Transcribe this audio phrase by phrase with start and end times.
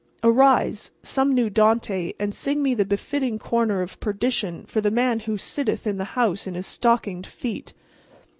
[0.23, 5.19] Arise, some new Dante, and sing me the befitting corner of perdition for the man
[5.19, 7.73] who sitteth in the house in his stockinged feet.